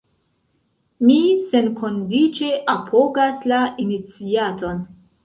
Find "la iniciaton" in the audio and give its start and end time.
3.53-4.81